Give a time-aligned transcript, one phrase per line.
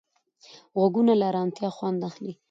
[0.79, 2.33] غوږونه له ارامتیا خوند اخلي